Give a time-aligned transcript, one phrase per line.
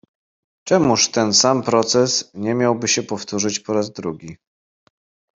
[0.67, 4.37] "Czemuż ten sam proces nie miałby się powtórzyć po raz drugi?"